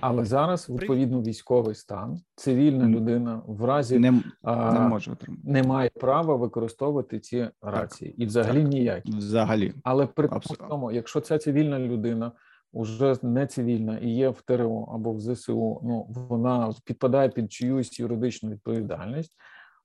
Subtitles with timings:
[0.00, 4.10] Але зараз відповідно військовий стан, цивільна людина в разі не,
[4.44, 5.42] не може отримати.
[5.44, 9.12] не має права використовувати ці рації, так, і взагалі так, ніякі.
[9.12, 10.28] Взагалі, але при
[10.68, 12.32] тому, якщо ця цивільна людина
[12.72, 18.00] уже не цивільна і є в ТРО або в ЗСУ, ну вона підпадає під чиюсь
[18.00, 19.32] юридичну відповідальність.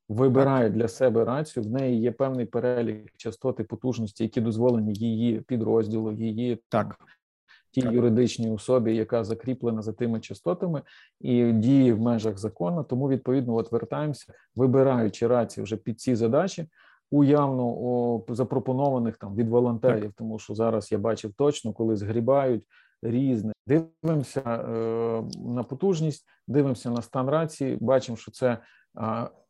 [0.10, 6.12] Вибирає для себе рацію, в неї є певний перелік частоти потужності, які дозволені її підрозділу,
[6.12, 6.98] її так
[7.74, 10.82] тій юридичній особі, яка закріплена за тими частотами
[11.22, 12.84] і діє в межах закону.
[12.84, 16.68] Тому відповідно от вертаємося, вибираючи рацію вже під ці задачі.
[17.12, 20.14] Уявно о, запропонованих там від волонтерів, так.
[20.18, 22.64] тому що зараз я бачив точно, коли згрібають
[23.02, 23.54] різне.
[23.68, 27.78] Дивимося е, на потужність, дивимося на стан рації.
[27.82, 28.60] Бачимо, що це е,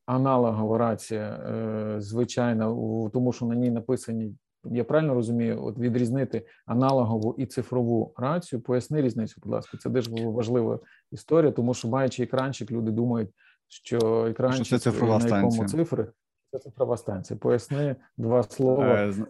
[0.05, 2.65] аналогова рація, е, звичайна,
[3.13, 4.35] тому що на ній написані
[4.65, 8.61] я правильно розумію, от відрізнити аналогову і цифрову рацію.
[8.61, 10.79] Поясни різницю, будь ласка, це дуже важлива
[11.11, 13.29] історія, тому що маючи екранчик, люди думають,
[13.67, 15.83] що екранчик що це цифрова на якому станція.
[15.83, 16.07] цифри.
[16.51, 17.39] Це цифрова станція.
[17.39, 18.85] Поясни два слова.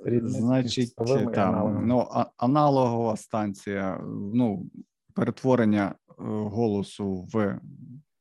[0.05, 0.95] Е, значить,
[1.33, 4.01] там, ну, аналогова станція,
[4.33, 4.65] ну,
[5.13, 7.59] перетворення е, голосу в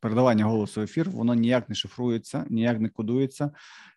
[0.01, 3.51] передавання голосу в ефір, воно ніяк не шифрується, ніяк не кодується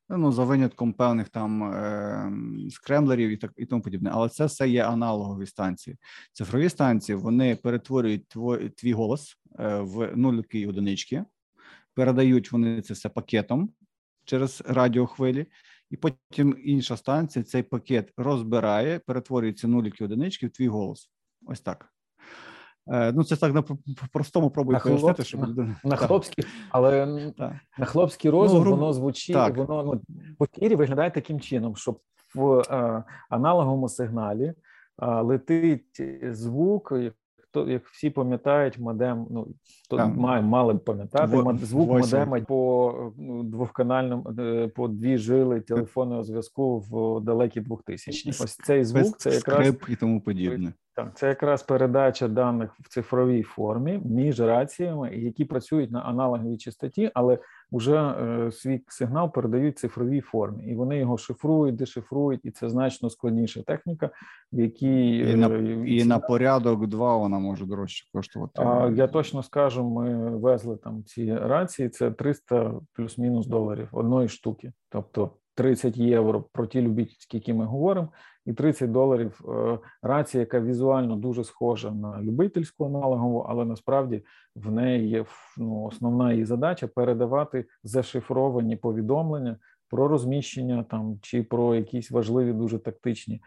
[0.09, 2.31] ну за винятком певних там е,
[2.69, 4.09] скремблерів і так і тому подібне.
[4.13, 5.97] Але це все є аналогові станції.
[6.33, 11.25] Цифрові станції вони перетворюють твій, твій голос е, в нульки і одинички,
[11.93, 13.69] передають вони це все пакетом
[14.25, 15.45] через радіохвилі.
[15.89, 21.09] І потім інша станція цей пакет розбирає, перетворюється нуліки одинички в твій голос.
[21.45, 21.94] Ось так.
[22.87, 23.63] Е, ну, це так на
[24.11, 27.53] простому пробую пояснити, щоб на, на хлопський, але так.
[27.77, 29.57] на хлопський розум ну, воно звучить, так.
[29.57, 30.01] воно ну,
[30.39, 31.95] в ефірі виглядає таким чином, що
[32.35, 34.53] в е, аналоговому сигналі
[35.01, 36.93] е, летить звук,
[37.43, 39.47] хто як всі пам'ятають, модем, ну
[39.89, 45.61] то має мали б пам'ятати в, звук модема по ну, двохканальному е, по дві жили
[45.61, 50.73] телефонного зв'язку в далекі 2000 Ось цей звук це якраз і тому подібне.
[50.95, 57.11] Так, це якраз передача даних в цифровій формі між раціями, які працюють на аналоговій частоті,
[57.13, 57.39] але
[57.71, 62.69] вже е, свій сигнал передають в цифровій формі, і вони його шифрують, дешифрують, і це
[62.69, 64.09] значно складніша техніка,
[64.53, 68.61] в якій і на е, і на порядок два вона може дорожче коштувати.
[68.61, 71.89] А я точно скажу, ми везли там ці рації.
[71.89, 78.09] Це 300 плюс-мінус доларів одної штуки, тобто 30 євро про ті любительські, які ми говоримо
[78.45, 84.25] і 30 доларів е, рація, яка візуально дуже схожа на любительську аналогову, але насправді
[84.55, 85.25] в неї є
[85.57, 89.57] ну, основна її задача передавати зашифровані повідомлення
[89.89, 93.41] про розміщення там чи про якісь важливі дуже тактичні е,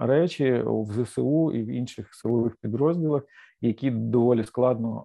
[0.00, 3.22] речі в ЗСУ і в інших силових підрозділах,
[3.60, 5.04] які доволі складно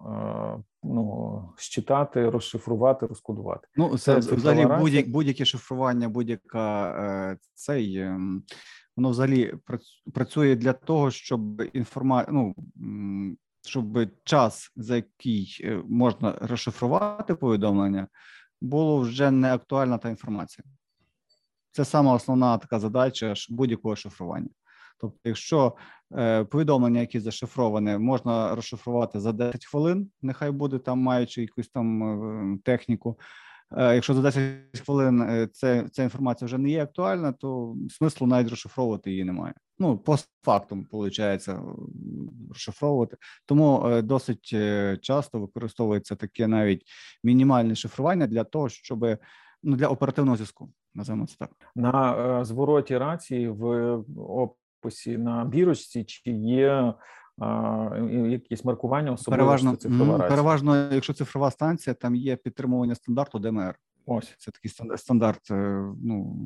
[0.58, 3.68] е, ну щитати, розшифрувати, розкодувати.
[3.76, 8.08] Ну це, це взагалі будь-яке будь-яке шифрування, будь-яка цей.
[8.96, 9.54] Воно взагалі
[10.12, 12.26] працює для того, щоб інформа...
[12.30, 12.54] ну,
[13.66, 18.08] щоб час, за який е, можна розшифрувати повідомлення,
[18.60, 20.64] було вже не актуальна та інформація.
[21.70, 24.48] Це саме основна така задача будь-якого шифрування.
[25.00, 25.76] Тобто, якщо
[26.12, 32.02] е, повідомлення, які зашифроване, можна розшифрувати за 10 хвилин, нехай буде там, маючи якусь там
[32.02, 33.18] е, техніку,
[33.70, 38.50] якщо за 10 хвилин е, це ця інформація вже не є актуальна, то смислу навіть
[38.50, 39.54] розшифровувати її немає.
[39.78, 41.48] Ну, постфактум, виходить,
[42.48, 43.16] розшифровувати.
[43.46, 44.54] Тому е, досить
[45.00, 46.82] часто використовується таке навіть
[47.24, 49.18] мінімальне шифрування для того, щоб
[49.62, 50.72] ну для оперативного зв'язку.
[50.94, 56.94] Називаємо це так на звороті рації в описі на бірочці, чи є
[58.30, 60.28] якісь маркування особливо переважно, цифрова рація?
[60.28, 63.74] Переважно, якщо цифрова станція, там є підтримування стандарту ДМР.
[64.06, 66.36] Ось це такий стандарт е, ну,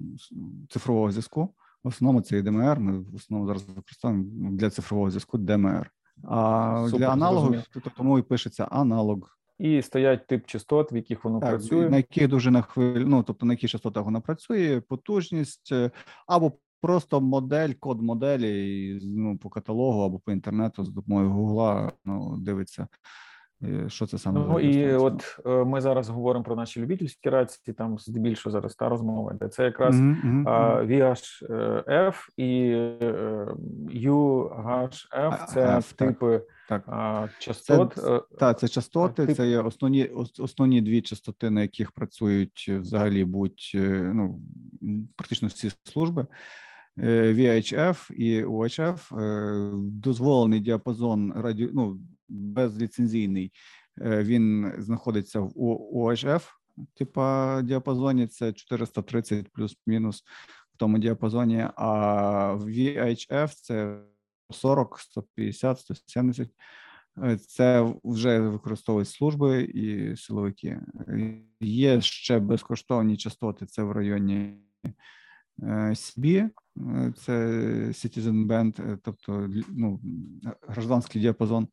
[0.69, 1.55] цифрового зв'язку.
[1.85, 2.81] В основному це і ДМР.
[2.81, 5.91] Ми в основному зараз використовуємо для цифрового зв'язку ДМР.
[6.25, 7.57] А Супер, для аналогу
[7.97, 9.39] тому і пишеться аналог.
[9.59, 13.23] І стоять тип частот, в яких воно так, працює, на яких дуже на хвиль, ну
[13.23, 15.91] тобто на яких частотах воно працює, потужність е,
[16.27, 21.93] або просто модель, код моделі і, ну, по каталогу або по інтернету з допомогою Гугла
[22.05, 22.89] ну, дивиться.
[23.63, 24.41] Е, що це саме?
[24.41, 28.89] Ну і от е, ми зараз говоримо про наші любительські рації, там здебільшого зараз та
[28.89, 29.49] розмова йде.
[29.49, 30.87] Це якраз mm-hmm, mm-hmm.
[30.87, 32.75] VHF і
[34.09, 37.31] UHF, це F, типи так, так.
[37.39, 37.95] частот.
[37.95, 39.37] Це, так, це частоти, тип...
[39.37, 43.71] це є основні основні дві частоти, на яких працюють взагалі будь
[44.15, 44.41] ну,
[45.17, 46.27] практично всі служби.
[47.03, 49.11] VHF і UHF
[49.91, 51.71] дозволений діапазон раді...
[51.73, 53.53] ну, безліцензійний.
[54.01, 55.53] Він знаходиться в
[55.95, 56.43] UHF,
[56.95, 58.27] типа діапазоні.
[58.27, 60.25] Це 430 плюс-мінус
[60.75, 61.67] в тому діапазоні.
[61.77, 64.01] А VHF це
[64.51, 66.49] 40, 150, 170.
[67.47, 70.81] Це вже використовують служби і силовики.
[71.61, 73.67] Є ще безкоштовні частоти.
[73.67, 74.55] Це в районі
[75.61, 76.51] CB,
[77.17, 77.33] це
[77.89, 80.01] Citizen Band, тобто ну,
[80.69, 81.69] гражданський діапазон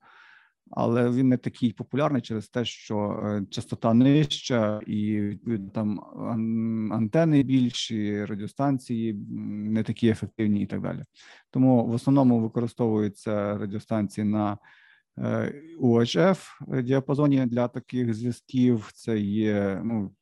[0.71, 5.31] але він не такий популярний через те, що е, частота нижча, і
[5.73, 5.99] там
[6.93, 9.13] антени більші, радіостанції
[9.49, 11.03] не такі ефективні, і так далі.
[11.51, 14.57] Тому в основному використовуються радіостанції на
[15.81, 16.39] UHF
[16.73, 18.91] е, діапазоні для таких зв'язків.
[18.93, 20.15] Це є ну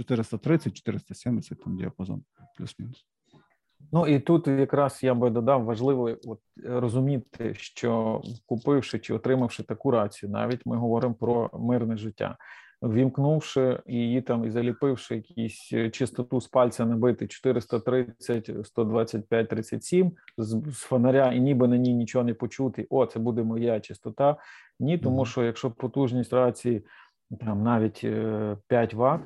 [0.00, 2.24] 430-470 там діапазон,
[2.56, 3.09] плюс-мінус.
[3.92, 9.90] Ну і тут якраз я би додав важливо от розуміти, що купивши чи отримавши таку
[9.90, 12.36] рацію, навіть ми говоримо про мирне життя,
[12.82, 20.78] вімкнувши її там і заліпивши якісь чистоту з пальця набити 430, 125, 37 з, з
[20.78, 22.86] фонаря, і ніби на ній нічого не почути.
[22.90, 24.36] О, це буде моя чистота.
[24.80, 26.84] Ні, тому що якщо потужність рації
[27.40, 29.20] там навіть 5 е, Вт,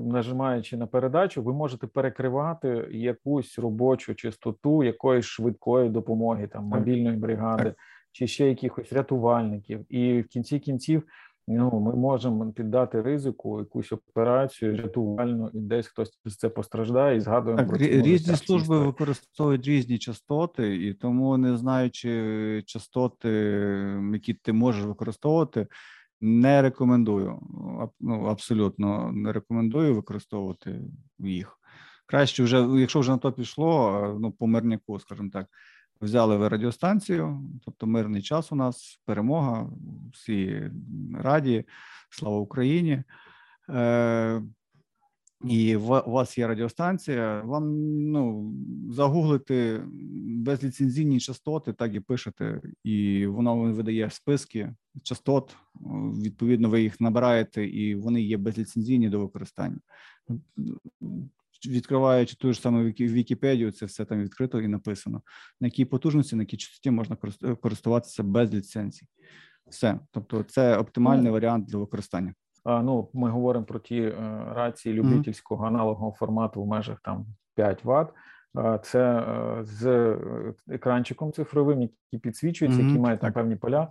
[0.00, 7.74] нажимаючи на передачу, ви можете перекривати якусь робочу частоту якоїсь швидкої допомоги, там мобільної бригади
[8.12, 11.02] чи ще якихось рятувальників, і в кінці кінців.
[11.48, 17.20] Ну, ми можемо піддати ризику якусь операцію рятувальну, і десь хтось з це постраждає і
[17.20, 23.28] згадуємо так, про різні служби використовують різні частоти, і тому не знаючи частоти,
[24.12, 25.66] які ти можеш використовувати,
[26.22, 27.38] не рекомендую.
[28.00, 30.80] Ну, абсолютно не рекомендую використовувати
[31.18, 31.58] їх.
[32.06, 35.46] Краще вже, якщо вже на то пішло, ну по мирняку, скажімо так,
[36.00, 39.70] взяли ви радіостанцію, тобто мирний час у нас, перемога,
[40.12, 40.70] всі
[41.14, 41.64] раді,
[42.10, 43.02] слава Україні.
[45.44, 47.64] І у вас є радіостанція, вам
[48.10, 48.52] ну
[48.90, 49.82] загуглити
[50.26, 55.56] безліцензійні частоти, так і пишете, і воно видає списки частот.
[56.22, 59.78] Відповідно, ви їх набираєте, і вони є безліцензійні до використання.
[61.66, 65.22] Відкриваючи ту ж саму Вікіпедію, це все там відкрито і написано.
[65.60, 67.16] На якій потужності, на якій частоті можна
[67.62, 69.06] користуватися без ліцензій.
[69.66, 72.34] Все, тобто, це оптимальний варіант для використання.
[72.64, 78.08] Ну, ми говоримо про ті е, рації любительського аналогового формату в межах там 5 Вт.
[78.82, 80.18] Це е, з е,
[80.68, 83.88] екранчиком цифровим, який підсвічується, які мають там певні поля.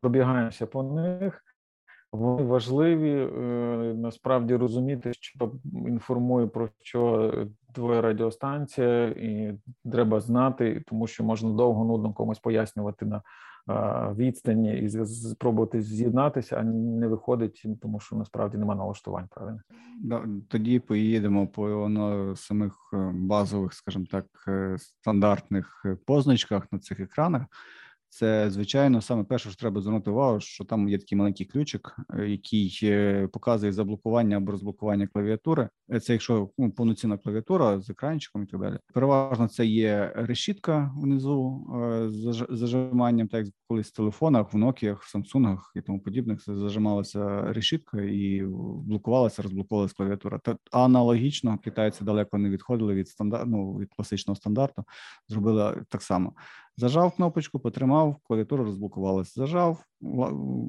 [0.00, 1.44] Пробігаємося по них.
[2.12, 3.26] Вони важливі
[3.96, 7.32] насправді розуміти, що інформує про що
[7.72, 9.58] твоя радіостанція, і
[9.92, 13.22] треба знати, тому що можна довго нудно комусь пояснювати на
[14.16, 19.28] відстані і спробувати з'єднатися, а не виходить, тому що насправді немає налаштувань.
[19.30, 19.60] Правильно
[20.48, 27.00] тоді поїдемо по на самих е, базових, скажімо так, е, стандартних е, позначках на цих
[27.00, 27.42] екранах.
[28.14, 32.28] Це звичайно саме перше, що треба звернути увагу, що там є такий маленький ключик, е,
[32.28, 35.68] який е, показує заблокування або розблокування клавіатури.
[35.92, 38.78] Е, це якщо ну, повноцінна клавіатура з екранчиком і так далі.
[38.92, 41.66] Переважно це є решітка внизу
[42.10, 46.44] з зажиманням, так як колись в телефонах, в Nokia, в Samsung і тому подібних.
[46.46, 48.42] зажималася решітка і
[48.86, 50.38] блокувалася, розблокувалася клавіатура.
[50.38, 54.84] Та аналогічно китайці далеко не відходили від стандарт, ну, від класичного стандарту.
[55.28, 56.32] Зробили так само.
[56.76, 59.32] Зажав кнопочку, потримав, клавіатура розблокувалася.
[59.40, 59.84] Зажав,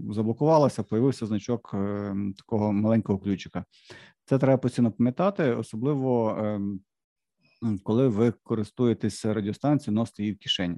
[0.09, 3.65] заблокувалася, появився значок е, такого маленького ключика.
[4.25, 6.59] Це треба постійно пам'ятати, особливо е,
[7.83, 10.77] коли ви користуєтеся радіостанцією, носите її в кишені.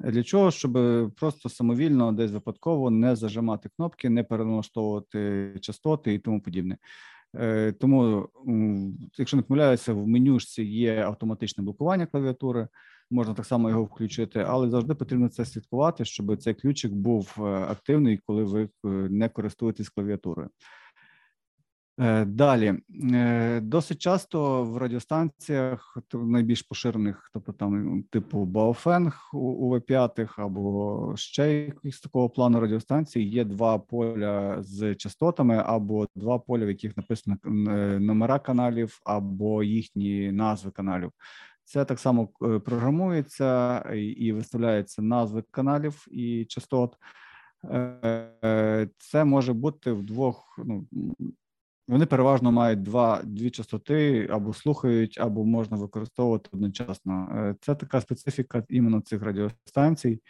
[0.00, 0.50] Для чого?
[0.50, 0.72] Щоб
[1.16, 6.78] просто самовільно, десь випадково не зажимати кнопки, не переналаштовувати частоти і тому подібне.
[7.36, 8.28] Е, тому,
[9.18, 12.68] якщо не помиляюся, в менюшці є автоматичне блокування клавіатури
[13.10, 17.42] можна так само його включити, але завжди потрібно це слідкувати, щоб цей ключик був е,
[17.42, 20.48] активний, коли ви е, не користуєтесь клавіатурою.
[22.00, 22.74] Е, далі
[23.62, 32.00] досить часто в радіостанціях найбільш поширених, тобто там типу Baofeng у В5 або ще якісь
[32.00, 37.36] такого плану радіостанції, є два поля з частотами, або два поля, в яких написано
[38.00, 41.10] номера каналів, або їхні назви каналів.
[41.64, 43.78] Це так само е, програмується
[44.16, 46.96] і виставляється назви каналів і частот.
[47.64, 50.58] Е, це може бути в двох.
[50.64, 50.86] Ну
[51.88, 57.28] вони переважно мають два дві частоти або слухають, або можна використовувати одночасно.
[57.36, 60.22] Е, це така специфіка іменно цих радіостанцій.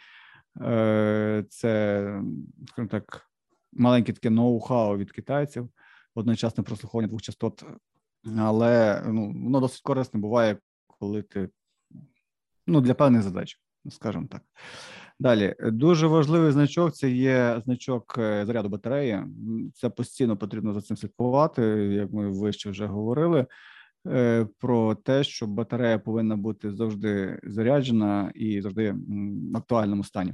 [1.49, 2.21] Це,
[2.67, 3.29] скажімо так,
[3.73, 5.69] маленьке таке ноу-хау від китайців,
[6.15, 7.65] одночасне прослуховування двох частот,
[8.37, 10.57] але ну, воно досить корисне буває,
[10.99, 11.49] коли ти
[12.67, 13.59] ну, для певних задач,
[13.89, 14.41] скажімо так.
[15.19, 19.23] Далі дуже важливий значок це є значок е, заряду батареї.
[19.73, 21.61] Це постійно потрібно за цим слідкувати,
[21.93, 23.45] як ми вище вже говорили.
[24.07, 28.95] Е, про те, що батарея повинна бути завжди заряджена і завжди
[29.51, 30.33] в актуальному стані.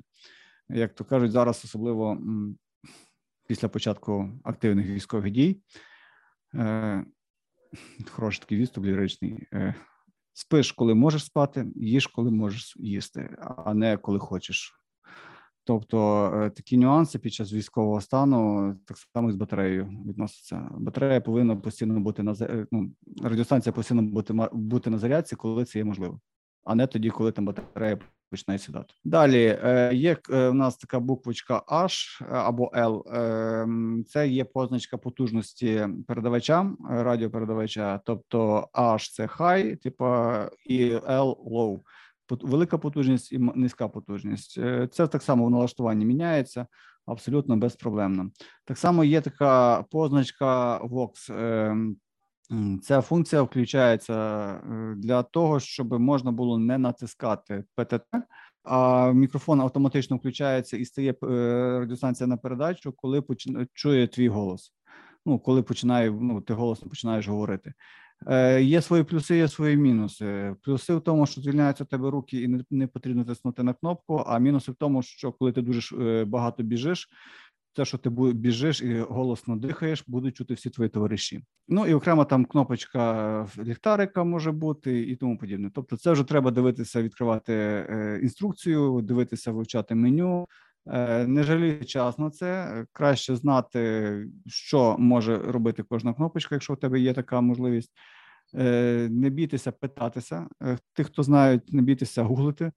[0.70, 2.18] Як то кажуть, зараз особливо
[3.48, 5.62] після початку активних військових дій.
[6.56, 7.06] Е,
[8.10, 9.48] хороший такий відступ ліричний.
[10.34, 14.82] Спиш, коли можеш спати, їж, коли можеш їсти, а не коли хочеш.
[15.64, 20.70] Тобто е, такі нюанси під час військового стану так само і з батареєю відносяться.
[20.72, 22.92] Батарея повинна постійно бути на е, ну,
[23.24, 26.20] радіостанція постійно бути бути на зарядці, коли це є можливо,
[26.64, 28.00] а не тоді, коли там батарея
[28.32, 28.94] починає сідати.
[29.04, 34.04] Далі е, є у нас така буквочка H або L.
[34.04, 41.80] Це є позначка потужності передавача радіопередавача, тобто H– це high, типа і L– low
[42.42, 44.58] велика потужність і низька потужність.
[44.58, 46.68] Е, це так само в налаштуванні міняється
[47.06, 48.32] абсолютно безпроблемно.
[48.66, 51.32] Так само є така позначка Vox.
[52.82, 58.06] Ця функція включається е, для того, щоб можна було не натискати ПТТ,
[58.64, 61.16] а мікрофон автоматично включається і стає е,
[61.80, 63.24] радіостанція на передачу, коли
[63.74, 64.74] чує твій голос.
[65.26, 67.74] Ну, коли починає, ну ти голосно починаєш говорити.
[68.28, 70.56] Е, є свої плюси, є свої мінуси.
[70.62, 74.24] Плюси в тому, що звільняються у тебе руки, і не, не потрібно тиснути на кнопку.
[74.28, 77.10] А мінуси в тому, що коли ти дуже е, багато біжиш,
[77.74, 81.42] те, що ти біжиш і голосно дихаєш, будуть чути всі твої товариші.
[81.68, 85.72] Ну і окремо там кнопочка ліхтарика може бути і тому подібне.
[85.76, 90.48] Тобто, це вже треба дивитися, відкривати е, інструкцію, дивитися, вивчати меню.
[91.28, 97.00] Не жаліти час на це, краще знати, що може робити кожна кнопочка, якщо у тебе
[97.00, 97.92] є така можливість.
[98.56, 100.48] Е, не бійтеся питатися.
[100.64, 102.72] Е, тих, хто знають, не бійтеся гуглити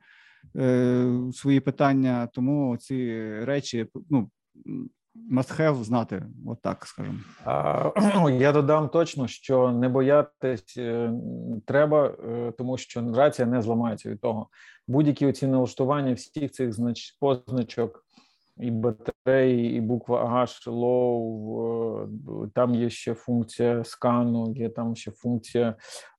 [0.56, 4.30] е, свої питання, тому ці речі ну,
[5.32, 7.18] must have знати, от так скажемо.
[8.38, 10.78] Я додам точно, що не боятись
[11.66, 12.14] треба,
[12.58, 14.48] тому що рація не зламається від того.
[14.88, 18.04] Будь-які оці налаштування всіх цих знач позначок
[18.56, 25.74] і батареї, і буква H, low, там є ще функція скану, є там ще функція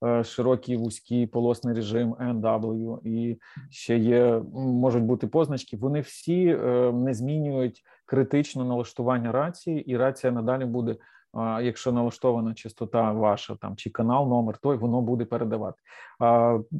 [0.05, 3.39] е, широкий вузький полосний режим NW, і
[3.69, 5.77] ще є можуть бути позначки.
[5.77, 10.95] Вони всі е, не змінюють критично налаштування рації, і рація надалі буде.
[11.61, 15.77] Якщо налаштована частота ваша там чи канал, номер, то воно буде передавати.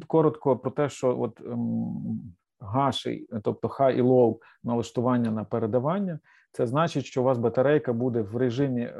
[0.06, 6.18] Коротко про те, що от ем, гаші, тобто high і low налаштування на передавання,
[6.52, 8.90] це значить, що у вас батарейка буде в режимі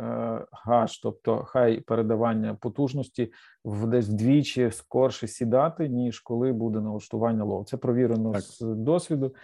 [0.53, 3.33] гаш, тобто хай передавання потужності
[3.65, 7.65] в десь вдвічі скорше сідати, ніж коли буде налаштування low.
[7.65, 8.43] Це провірено так.
[8.43, 9.35] з досвіду.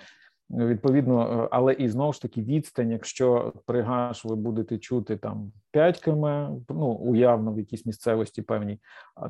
[0.50, 5.98] Відповідно, але і знову ж таки відстань, якщо при гаш ви будете чути там 5
[5.98, 6.26] км,
[6.68, 8.78] ну уявно в якійсь місцевості певній,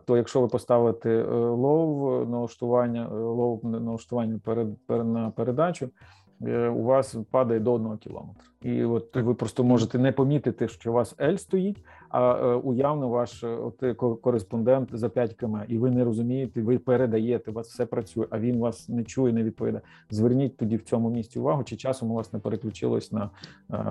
[0.05, 7.61] то якщо ви поставите лов налаштування, лов налаштування перед, на передачу, Е, у вас падає
[7.61, 11.85] до одного кілометра, і от ви просто можете не помітити, що у вас L стоїть,
[12.09, 16.79] а е, уявно ваш е, от кореспондент за 5 км, і ви не розумієте, ви
[16.79, 19.83] передаєте, у вас все працює, а він вас не чує, не відповідає.
[20.11, 23.31] Зверніть тоді в цьому місці увагу, чи часом у вас не переключилось на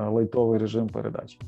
[0.10, 1.40] лайтовий режим передачі.